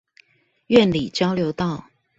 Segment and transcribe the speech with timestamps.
[0.65, 1.85] 苑裡交流道